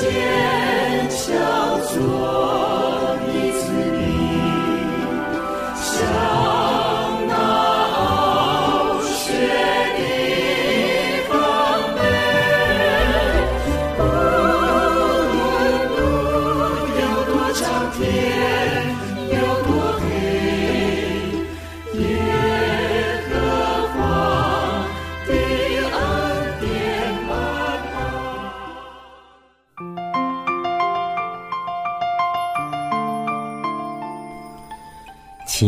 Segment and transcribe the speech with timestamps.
[0.00, 2.39] 坚强做。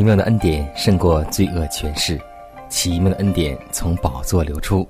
[0.03, 2.20] 奇妙的恩典胜过罪恶权势，
[2.69, 4.84] 奇妙的恩典从宝座流出。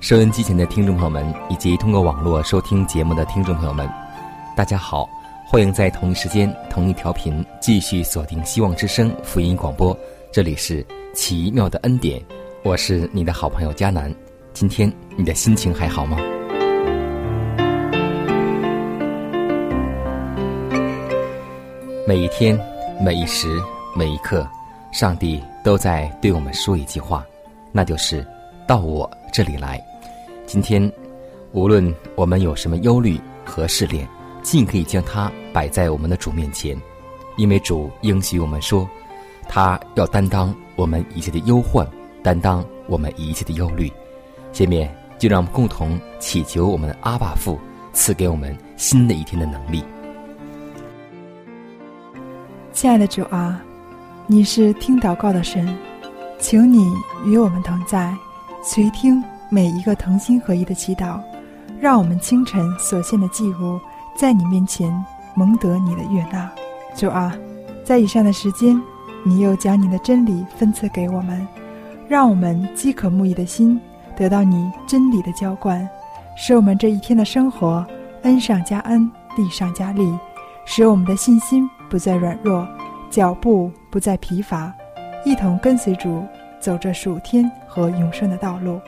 [0.00, 3.88] 收音机前的听众朋友们，以及通过网络收听节目的听众朋友们，
[4.56, 5.08] 大家好，
[5.46, 9.96] 欢迎在同一时间、同一调频继续锁定希望之声福音广播。
[10.32, 10.84] 这里是
[11.14, 12.20] 奇妙的恩典，
[12.64, 14.12] 我是你的好朋友佳楠。
[14.52, 16.18] 今天你的心情还好吗？
[22.04, 22.58] 每一天，
[23.00, 23.56] 每一时。
[23.98, 24.48] 每一刻，
[24.92, 27.26] 上帝都在对我们说一句话，
[27.72, 28.24] 那就是
[28.64, 29.84] “到我这里来”。
[30.46, 30.80] 今天，
[31.50, 34.08] 无论我们有什么忧虑和试炼，
[34.40, 36.80] 尽可以将它摆在我们的主面前，
[37.36, 38.88] 因为主应许我们说，
[39.48, 41.84] 他要担当我们一切的忧患，
[42.22, 43.92] 担当我们一切的忧虑。
[44.52, 47.58] 下面就让我们共同祈求我们的阿爸父
[47.92, 49.82] 赐给我们新的一天的能力。
[52.72, 53.60] 亲爱的主啊。
[54.30, 55.66] 你是听祷告的神，
[56.38, 56.86] 请你
[57.24, 58.14] 与我们同在，
[58.62, 61.18] 随听每一个同心合一的祈祷，
[61.80, 63.80] 让我们清晨所献的祭物
[64.14, 64.92] 在你面前
[65.34, 66.46] 蒙得你的悦纳。
[66.94, 67.34] 主啊，
[67.82, 68.78] 在以上的时间，
[69.24, 71.48] 你又将你的真理分赐给我们，
[72.06, 73.80] 让我们饥渴慕义的心
[74.14, 75.88] 得到你真理的浇灌，
[76.36, 77.82] 使我们这一天的生活
[78.24, 80.14] 恩上加恩，利上加利，
[80.66, 82.68] 使我们的信心不再软弱。
[83.10, 84.72] 脚步不再疲乏，
[85.24, 86.24] 一同跟随主
[86.60, 88.80] 走着属天和永生的道路，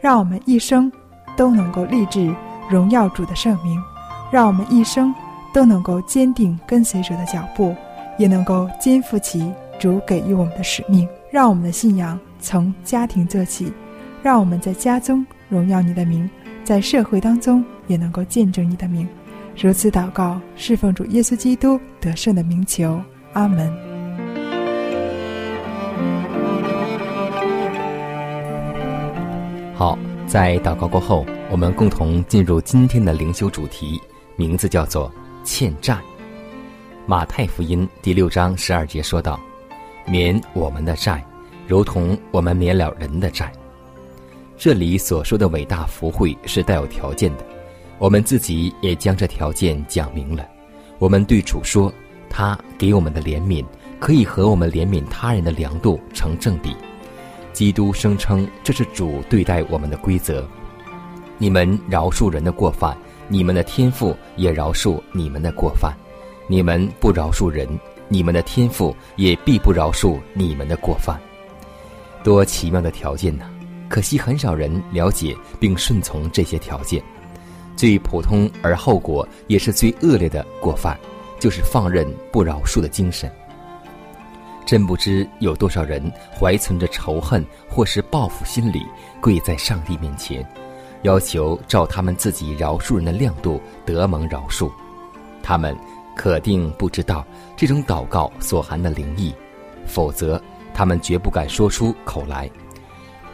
[0.00, 0.90] 让我们一生
[1.36, 2.34] 都能够立志
[2.70, 3.80] 荣耀主的圣名，
[4.30, 5.14] 让我们一生
[5.52, 7.74] 都能够坚定跟随者的脚步，
[8.18, 13.72] 也能够肩负起主给予我们的使命，让我们的信仰从家庭做起，
[14.22, 16.28] 让我们在家中荣耀你的名，
[16.64, 19.08] 在社会当中也能够见证你的名。
[19.56, 23.00] 如此祷告，侍奉主耶稣基督得胜的名求。
[23.34, 23.93] 阿门。
[29.76, 34.00] 好，在祷告过后，我们共同进入今天的灵修主题，
[34.36, 35.12] 名字叫做
[35.42, 35.98] “欠债”。
[37.06, 39.38] 马太福音第六章十二节说道
[40.06, 41.26] ：“免我们的债，
[41.66, 43.50] 如同我们免了人的债。”
[44.56, 47.44] 这里所说的伟大福惠是带有条件的，
[47.98, 50.46] 我们自己也将这条件讲明了。
[51.00, 51.92] 我们对主说。
[52.36, 53.64] 他给我们的怜悯，
[54.00, 56.74] 可以和我们怜悯他人的量度成正比。
[57.54, 60.44] 基督声称这是主对待我们的规则：
[61.38, 62.94] 你们饶恕人的过犯，
[63.28, 65.92] 你们的天赋也饶恕你们的过犯；
[66.48, 67.66] 你们不饶恕人，
[68.08, 71.18] 你们的天赋也必不饶恕你们的过犯。
[72.22, 73.48] 多奇妙的条件呢！
[73.88, 77.02] 可惜很少人了解并顺从这些条件。
[77.76, 80.98] 最普通而后果也是最恶劣的过犯。
[81.40, 83.30] 就是放任不饶恕的精神。
[84.66, 86.02] 真不知有多少人
[86.38, 88.86] 怀存着仇恨或是报复心理，
[89.20, 90.46] 跪在上帝面前，
[91.02, 94.70] 要求照他们自己饶恕人的量度得蒙饶恕。
[95.42, 95.76] 他们
[96.16, 97.24] 可定不知道
[97.56, 99.34] 这种祷告所含的灵意，
[99.86, 100.40] 否则
[100.72, 102.50] 他们绝不敢说出口来。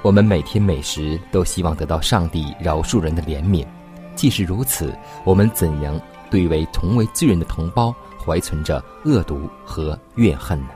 [0.03, 3.67] 我们每天每时都希望得到上帝饶恕人的怜悯，
[4.17, 4.93] 既是如此，
[5.25, 6.01] 我们怎样？
[6.31, 10.69] 对为同为罪人的同胞怀存着恶毒和怨恨呢？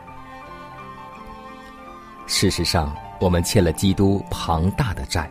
[2.26, 5.30] 事实上，我们欠了基督庞大的债，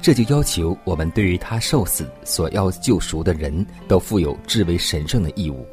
[0.00, 5.66] 这就要求我们对于他受死所要救赎的人都负有至为神圣的义务。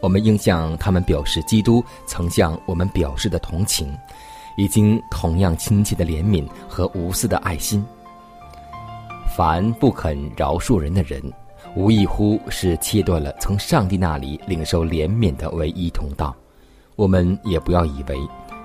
[0.00, 3.96] 我们应向他们表示基督曾向我们表示的同情，
[4.56, 7.84] 已经同样亲切的怜悯和无私的爱心。
[9.36, 11.22] 凡不肯饶恕人的人，
[11.76, 16.34] 无异乎是切断了从上帝那里领受怜悯的唯一通道。
[16.96, 18.18] 我们也不要以为，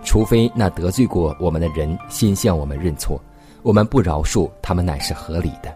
[0.08, 3.22] 除非那得罪过我们的人先向我们认错，
[3.62, 5.76] 我们不饶恕他们乃是合理的。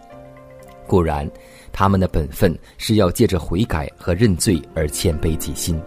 [0.88, 1.30] 固然，
[1.74, 5.78] 他们的本分是要借着悔改和认罪而谦卑己心，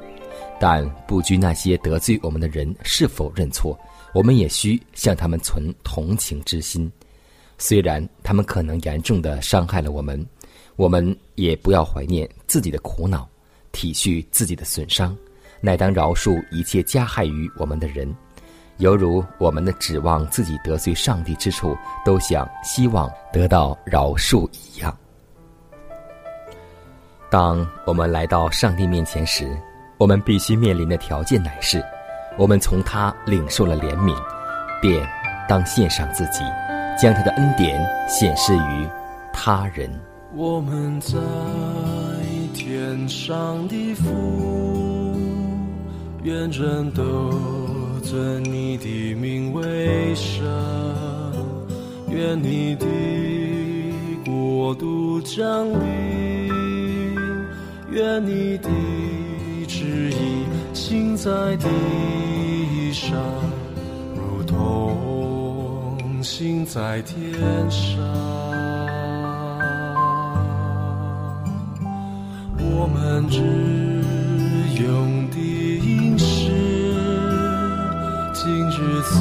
[0.61, 3.79] 但不拘那些得罪我们的人是否认错，
[4.13, 6.93] 我们也需向他们存同情之心。
[7.57, 10.23] 虽然他们可能严重的伤害了我们，
[10.77, 13.27] 我们也不要怀念自己的苦恼，
[13.73, 15.17] 体恤自己的损伤。
[15.63, 18.15] 乃当饶恕一切加害于我们的人，
[18.79, 24.97] 犹如我们的指望自己得罪上帝之处，都想希望得到饶恕一样。
[27.31, 29.57] 当我们来到上帝面前时，
[29.99, 31.85] 我们必须面临的条件乃是：
[32.37, 34.17] 我们从他领受了怜悯，
[34.83, 35.07] 便
[35.49, 36.41] 当献上自己，
[37.01, 38.89] 将他的恩典显示于
[39.33, 39.91] 他人。
[40.35, 41.17] 我们在
[42.53, 45.15] 天上的父。
[46.25, 47.31] 愿人都
[48.05, 50.45] 尊你的名为圣，
[52.11, 52.87] 愿你的
[54.27, 56.51] 国度降临，
[57.91, 58.69] 愿你的
[59.67, 63.19] 旨意行在地上，
[64.15, 67.33] 如同行在天
[67.71, 67.99] 上。
[72.59, 73.41] 我们只
[74.83, 75.24] 用
[79.05, 79.13] 赐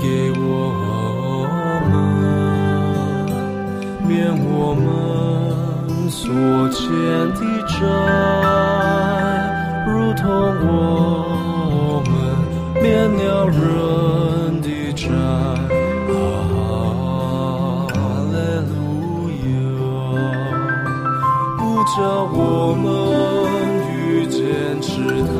[0.00, 0.42] 给我
[1.90, 1.94] 们，
[4.06, 4.10] 免
[4.44, 4.84] 我们
[6.10, 6.20] 所
[6.70, 6.82] 欠
[7.34, 7.72] 的债，
[9.86, 10.22] 如同
[10.66, 10.70] 我
[12.10, 12.12] 们
[12.82, 13.56] 免了人
[14.60, 15.06] 的债。
[17.88, 17.94] 哈
[18.32, 18.34] 利
[18.68, 18.70] 路
[19.46, 19.50] 亚，
[21.56, 21.96] 不叫
[22.32, 22.36] 我
[22.82, 22.84] 们
[23.96, 23.96] 遇
[24.26, 24.40] 见
[24.82, 24.90] 试
[25.22, 25.30] 探，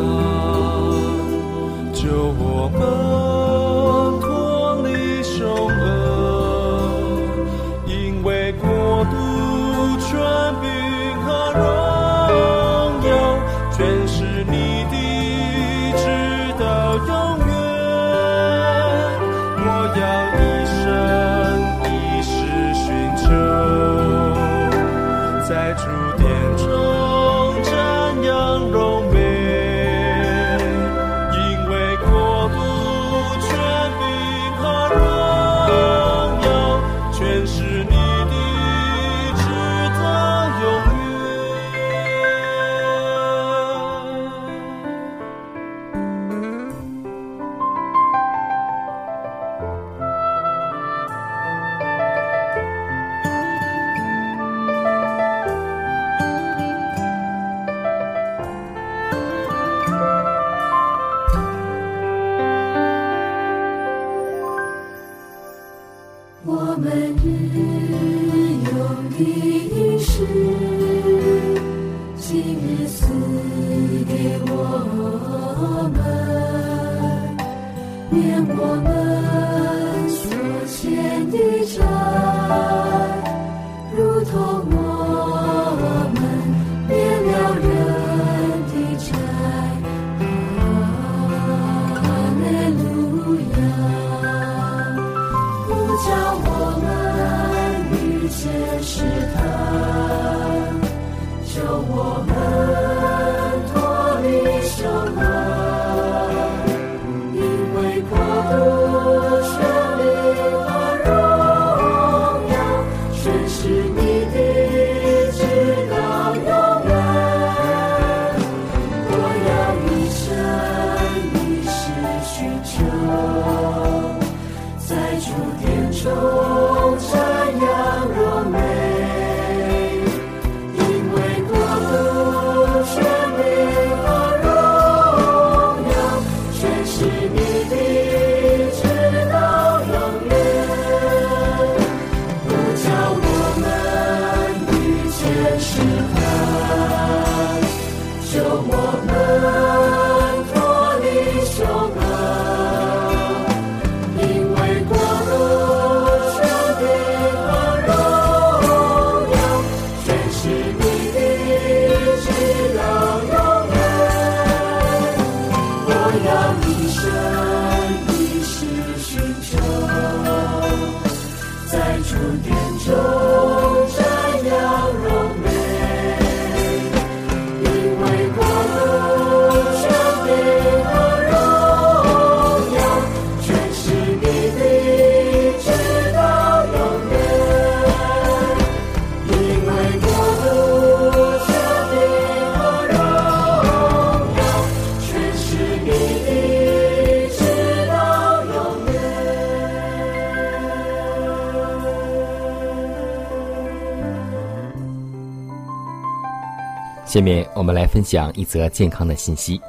[207.13, 209.61] 下面我们来分享一则健康的信息。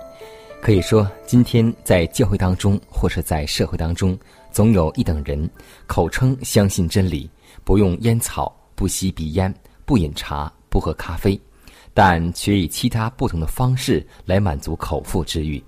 [0.61, 4.17] 可以说，今天在教会当中，或是在社会当中，
[4.49, 5.49] 总有一等人
[5.85, 7.29] 口称相信真理，
[7.65, 11.37] 不用烟草，不吸鼻烟，不饮茶，不喝咖啡，
[11.93, 15.61] 但却以其他不同的方式来满足口腹之欲。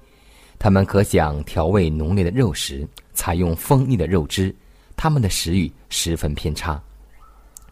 [0.57, 4.55] 他们可想调味浓烈的肉食，采用锋利的肉汁，
[4.95, 6.81] 他们的食欲十分偏差，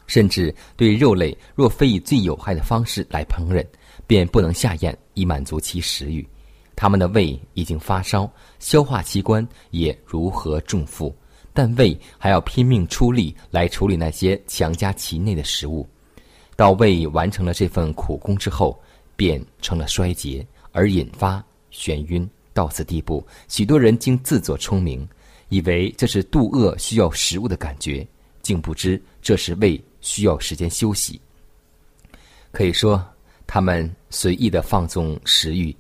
[0.08, 3.66] 甚至对肉类若非以最有害的方式来烹饪。
[4.06, 6.28] 便不能下咽以满足其食欲，
[6.76, 11.16] 他们的胃已经发烧，消化器官也如何重负，
[11.54, 15.88] 但胃还要拼命出力来处理那些强加其内的食物。
[16.56, 18.80] 到胃完成了这份苦工之后，
[19.16, 22.30] 便成了衰竭，而引发眩晕。
[22.54, 25.08] 到此地步，许多人竟自作聪明，
[25.50, 28.08] 以为这是肚饿需要食物的感觉，
[28.44, 31.20] 竟不知这是胃需要时间休息。
[32.52, 33.04] 可以说。
[33.46, 35.76] 他们随意的放纵食欲，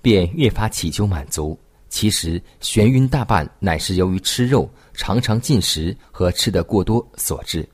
[0.00, 1.58] 便越发祈求满足。
[1.88, 7.68] 其实眩晕大半乃是由于吃肉常常进食和吃得过多所致。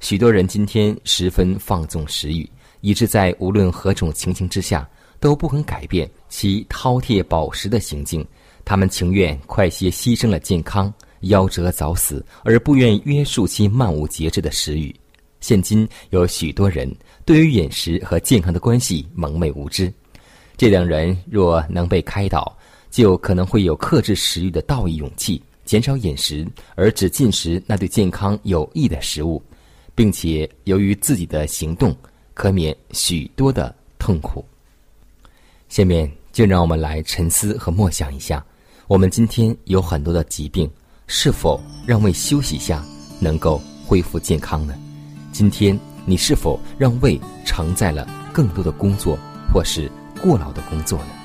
[0.00, 2.46] 许多人今天十分放纵食欲，
[2.82, 4.86] 以致在无论何种情形之下
[5.18, 8.26] 都不肯改变其饕餮饱食的行径。
[8.62, 14.94] 他们情愿快些牺牲了健康，夭折早死，而不愿约束其漫无节制的食欲。
[15.40, 16.90] 现今有许多人
[17.24, 19.92] 对于饮食和健康的关系蒙昧无知，
[20.56, 22.54] 这等人若能被开导，
[22.90, 29.42] 就可能会有克制食欲的道义勇气，减少饮食，而只进食那对健康有益的食物，
[29.94, 31.96] 并且由于自己的行动，
[32.34, 34.44] 可免许多的痛苦。
[35.70, 38.44] 下面就让我们来沉思和默想一下：
[38.86, 40.70] 我们今天有很多的疾病，
[41.06, 42.84] 是否让胃休息一下
[43.18, 44.74] 能够恢复健康呢？
[45.32, 49.18] 今天你是否让胃承载了更多的工作，
[49.52, 49.90] 或是
[50.22, 51.23] 过劳的工作呢？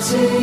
[0.00, 0.40] 颂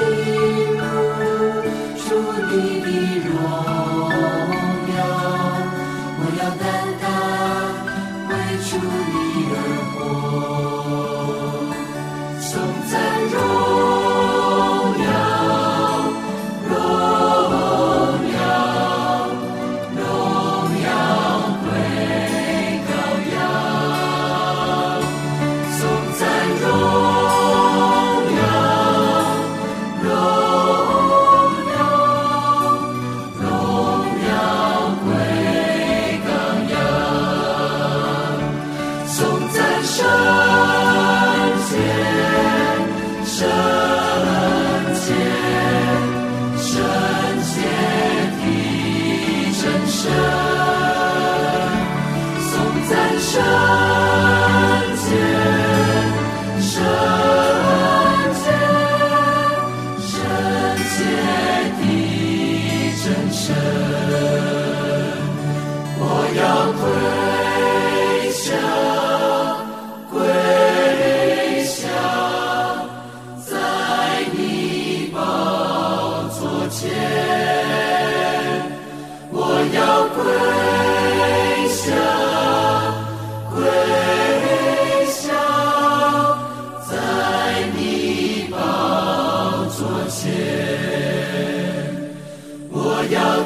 [0.00, 0.29] see.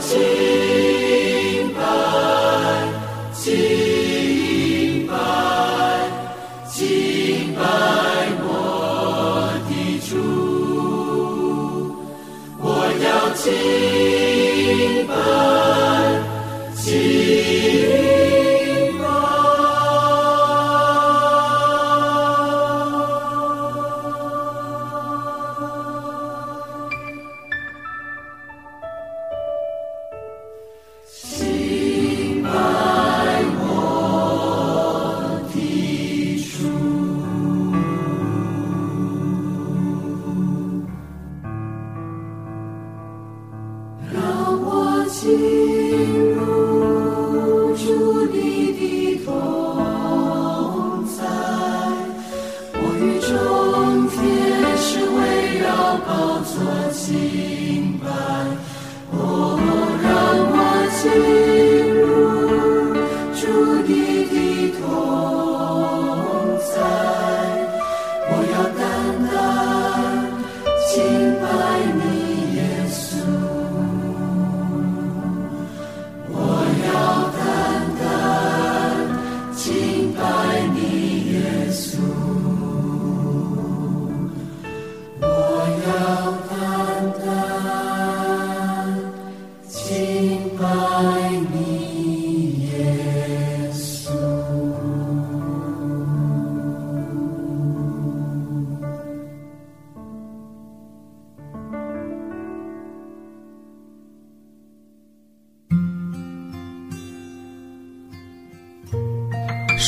[0.01, 0.54] ti.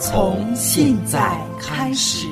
[0.00, 2.28] 从现在开始。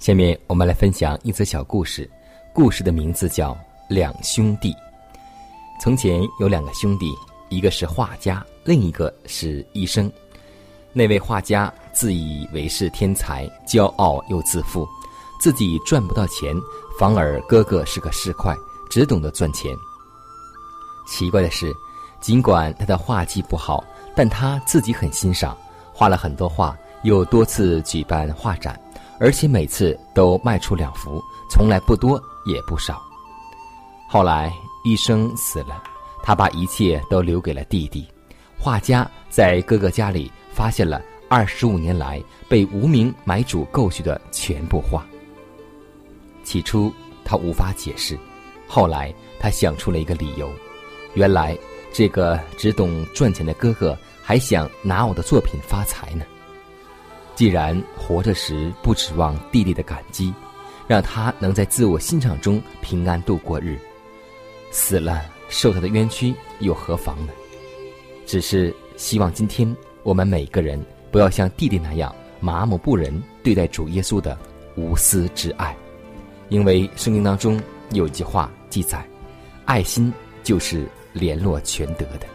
[0.00, 2.10] 下面我们来分享一则小故事，
[2.52, 3.52] 故事的名字叫
[3.88, 4.72] 《两兄弟》。
[5.80, 7.14] 从前有两个兄弟，
[7.48, 10.10] 一个是画家，另一个是医生。
[10.92, 14.86] 那位画家自以为是天才，骄傲又自负，
[15.44, 16.56] 自己赚不到钱，
[16.98, 18.56] 反而哥哥是个市侩，
[18.88, 19.76] 只懂得赚钱。
[21.06, 21.70] 奇怪的是，
[22.18, 23.84] 尽管他的画技不好，
[24.16, 25.54] 但他自己很欣赏，
[25.92, 28.80] 画了很多画，又多次举办画展。
[29.20, 33.02] 而且每次都卖出两幅，从来不多也不少。
[34.08, 34.50] 后来
[34.82, 35.82] 医生死了，
[36.22, 38.08] 他把一切都留给了弟弟。
[38.58, 45.04] 画家在哥哥家里发现了二十五年来被无名买主购去的全部画。
[46.44, 46.92] 起初
[47.24, 48.16] 他无法解释，
[48.68, 50.52] 后来他想出了一个理由：
[51.14, 51.58] 原来
[51.92, 56.24] 这个只懂赚钱的哥哥还想拿我的作品发财呢。
[57.34, 60.32] 既然活着时不指望弟弟的感激，
[60.86, 63.76] 让他能在自我欣赏中平安度过日，
[64.70, 67.32] 死了受他的冤屈又何妨呢？
[68.26, 70.80] 只是希望今天我们每个人
[71.10, 74.38] 不要像弟弟那样麻木不仁对待主耶稣的
[74.76, 75.76] 无私之爱，
[76.48, 79.04] 因为圣经当中有一句话记载
[79.64, 82.26] ：“爱心就是联络全德的。”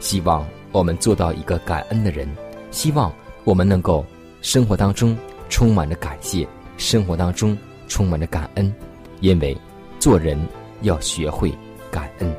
[0.00, 2.28] 希望我们做到一个感恩的人，
[2.70, 3.12] 希望
[3.44, 4.04] 我们能够。
[4.42, 5.14] 生活当中
[5.50, 7.54] 充满着感谢，生活当中
[7.88, 8.74] 充满着感恩，
[9.20, 9.54] 因为
[9.98, 10.40] 做人
[10.80, 11.52] 要学会
[11.90, 12.34] 感恩。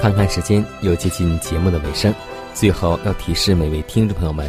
[0.00, 2.14] 看看时间，又接近节目的尾声。
[2.54, 4.48] 最后要提示每位听众朋友们，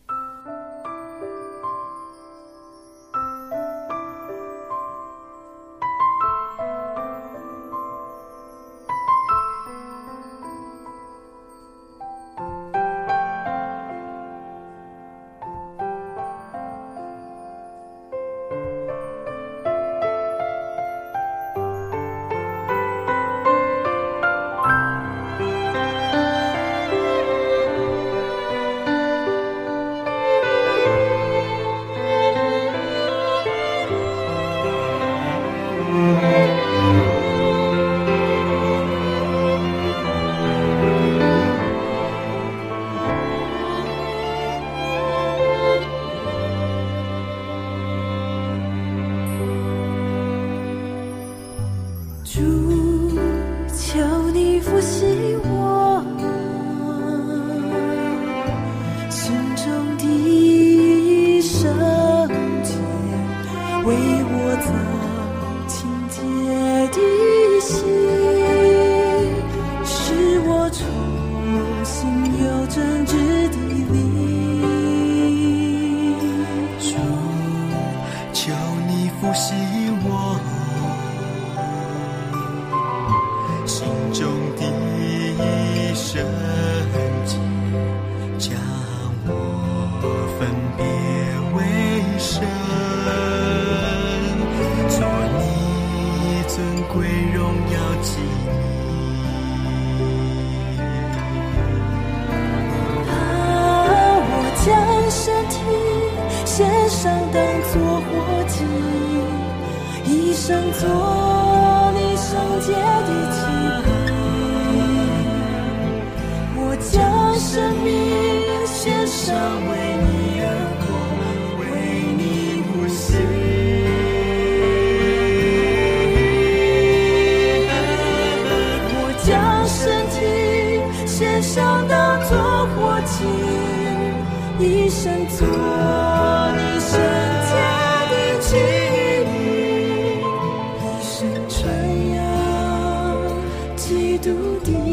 [144.21, 144.29] 笃
[144.63, 144.90] 定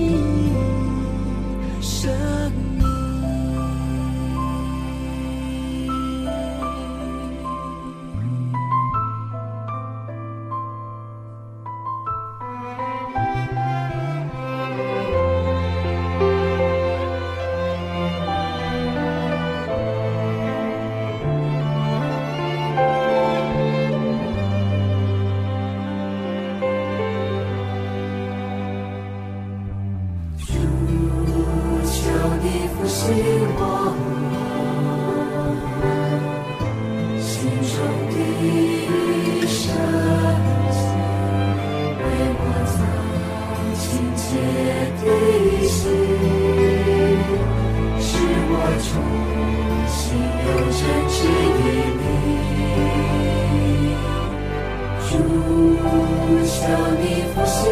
[56.71, 57.03] 有你
[57.33, 57.63] 复兴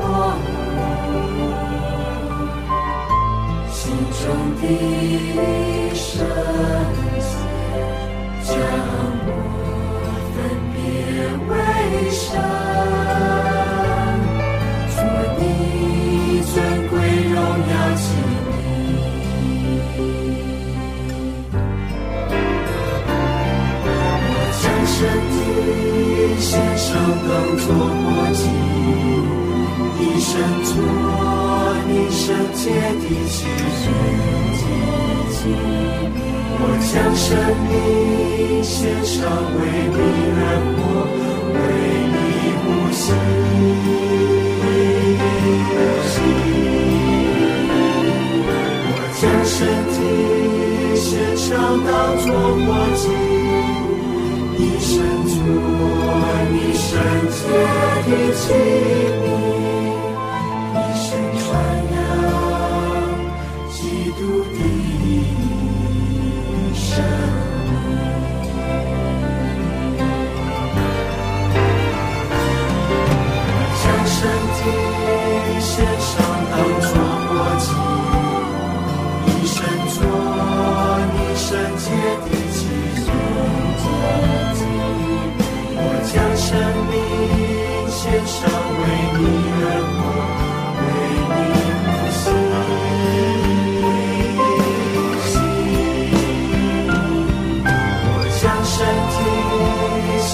[0.00, 0.04] 我。
[3.72, 3.80] 心
[4.20, 4.22] 中
[4.60, 4.93] 的
[26.94, 28.40] 献上当作活祭，
[29.98, 30.30] 一生
[30.62, 30.70] 做
[31.88, 32.22] 你圣
[32.54, 32.62] 洁
[33.02, 33.36] 的器
[33.82, 33.84] 皿。
[36.56, 37.26] 我将生
[37.66, 38.72] 命献
[39.04, 39.18] 上，
[39.58, 39.98] 为你
[40.38, 40.40] 而
[40.76, 40.80] 活，
[41.52, 41.58] 为
[42.14, 42.16] 你
[42.62, 43.02] 呼吸。
[58.46, 58.93] 洁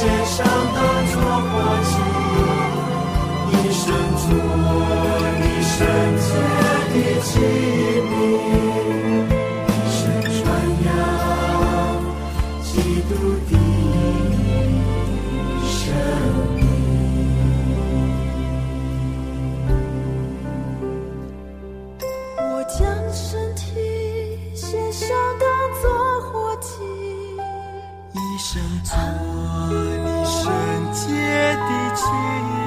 [0.01, 1.53] 体献上当作活
[1.85, 1.93] 祭，
[3.51, 3.85] 一生
[4.17, 4.25] 做
[5.37, 5.77] 你圣
[6.17, 6.29] 洁
[6.89, 7.29] 的器
[8.09, 8.11] 皿，
[9.69, 10.41] 一生传
[10.87, 10.89] 扬
[12.63, 12.69] 基
[13.11, 13.13] 督
[13.47, 13.53] 的
[15.69, 15.77] 生
[16.57, 16.59] 命。
[22.39, 22.79] 我将
[23.13, 23.23] 身
[23.55, 23.61] 体
[24.55, 25.07] 献上，
[25.39, 25.45] 当
[25.83, 25.85] 作
[26.33, 26.71] 活祭，
[28.15, 28.49] 一生
[28.83, 28.97] 做
[32.01, 32.60] 心。